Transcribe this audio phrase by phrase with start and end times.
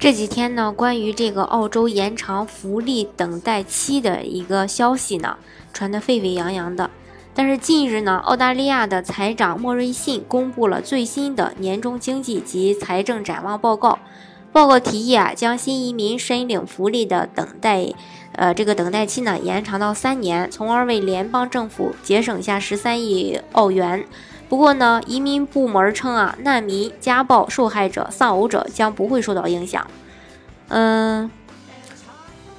[0.00, 5.36] 这几天呢，关于这个澳洲延长福利等待期的一个消息呢，
[5.74, 6.90] 传得沸沸扬扬的。
[7.34, 13.98] 但是近日呢，澳大利亚的财长莫瑞信公布了最新的年终经济及财政展望报告。
[14.52, 17.86] 报告提议啊，将新移民申领福利的等待，
[18.32, 24.06] 呃，这个等待期呢延长到三年，从而为联邦政府节省下十三亿澳元。
[24.50, 29.86] 不过呢，移民部门称啊，难民、家暴受害者、丧偶者将不会受到影响。
[30.66, 31.30] 嗯，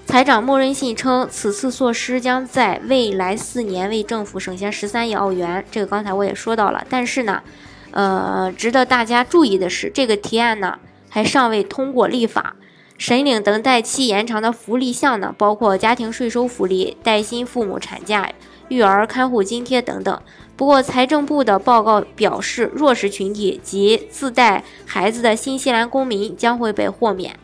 [0.05, 5.65] 财长莫瑞信称，此次措施将在未来四年为政府省下十三亿澳元。
[5.69, 6.81] 这个刚才我也说到了。
[6.89, 7.43] 但是呢，
[7.91, 12.55] 呃，值得大家注意的是，这个提案呢还尚未通过立法。
[12.97, 18.31] 申领等待期延长的福利项呢，包括家庭税收福利、带薪父母产假。
[18.69, 20.21] 育儿看护津贴等等。
[20.61, 27.35] 不过，财政部的报告表示，弱势群体及自带孩子的新西兰公民将会被豁免。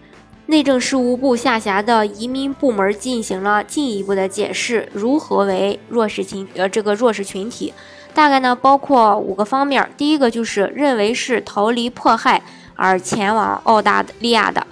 [0.46, 7.74] 内政事务部下辖的移民部门进行了进一步的解释，如何为弱势群呃这个弱势群体，
[8.14, 9.90] 大概呢包括五个方面。
[9.98, 12.44] 第一个就是认为是逃离迫害
[12.76, 14.68] 而前往澳大利亚的。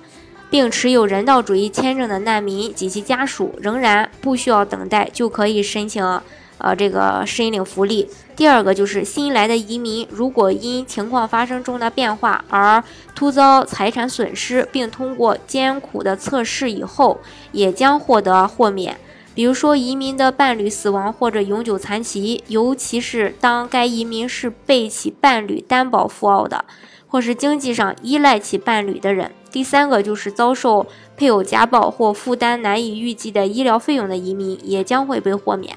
[0.52, 6.22] 并持有人道主义签证的难民及其家属，仍然不需要等待就可以申请，
[6.58, 8.10] 呃，这个申领福利。
[8.36, 17.20] 第二个就是新来的移民，如果因情况发生重大变化而突遭财产损失，并通过艰苦的测试以后，
[17.52, 18.98] 也将获得豁免。
[19.34, 26.64] 比如说，移民的伴侣死亡或者永久残疾，尤其是当该移民是被其伴侣担保赴澳的。
[27.08, 35.74] 或是经济上依赖其伴侣的人，第三个就是遭受配偶家暴或负担难以预计的医疗费用的移民，也将会被豁免。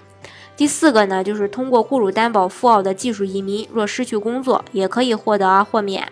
[0.59, 6.11] 第四个呢，就是通过雇主担保赴澳的技术移民，若失去工作，也可以获得豁免。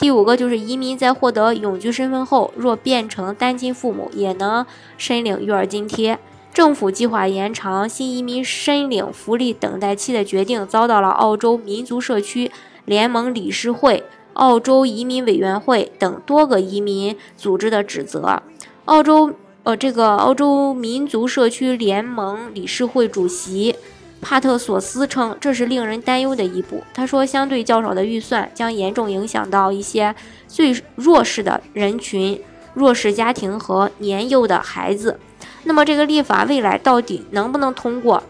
[0.00, 4.66] 第五个就是移民在获得永居身份后，若变成单亲父母，也能
[4.98, 6.18] 申领育儿津贴。
[6.52, 12.50] 政府计划延长新移民申领福利等待期的决定，遭到了澳洲民族社区
[12.84, 14.02] 联盟理事会。
[14.32, 18.42] 澳洲移民委员会等多个移民组织的指责，
[18.86, 19.32] 澳洲
[19.64, 23.74] 呃，这个澳洲民族社区联盟理事会主席
[24.20, 26.84] 帕特索斯称，这是令人担忧的一步。
[26.92, 30.14] 他说，相对较少的预算将严重影响到一些
[30.46, 32.38] 最弱势的人群、
[32.74, 35.18] 弱势家庭和年幼的孩子。
[35.62, 38.22] 那么，这个立法未来到底能不能通过？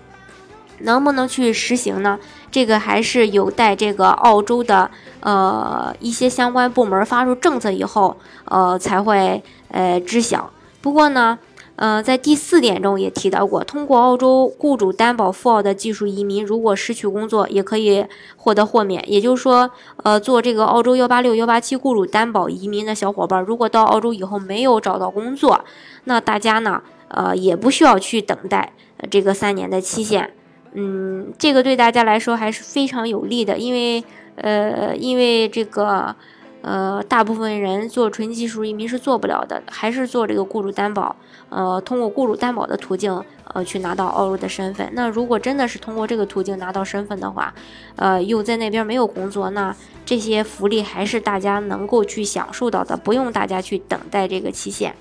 [0.78, 2.16] 能不能去实行呢？
[2.52, 10.50] 这个还是有待这个澳洲的呃一些相关部门发出政策以后，呃才会呃知晓。
[10.84, 11.38] 不过呢，
[11.76, 18.04] 呃在第四点中也提到过，通过澳洲雇主担保赴澳的技术移民，如果失去工作，也可以
[18.36, 19.02] 获得豁免。
[19.10, 19.70] 也就是说，
[20.02, 25.64] 呃做这个澳洲幺八六幺八七雇主担保移民的小伙伴，如果到澳洲以后没有找到工作，
[26.04, 28.74] 那大家呢，呃也不需要去等待
[29.10, 30.34] 这个三年的期限。
[30.74, 36.14] 嗯，这个对大家来说还是非常有利的，因为，呃，因为这个，
[36.64, 41.14] 呃，大部分人做纯技术移民是做不了的，还是做这个雇主担保，
[41.50, 44.88] 呃，通过雇主担保的途径，呃，去拿到澳洲的身份。
[44.94, 47.52] 那如果真的是通过这个途径拿到身份的话，
[47.96, 49.76] 呃，又在那边没有工作，那
[50.06, 54.94] 这些福利还是大家能够去享受到的，不用大家去等待这个期限。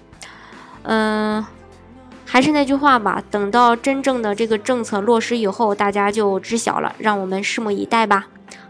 [0.83, 1.45] 嗯。
[2.25, 6.95] 还是那句话吧，等到真正的这个政策落实以后，大家就知晓了。
[6.97, 8.27] 让我们拭目以待吧。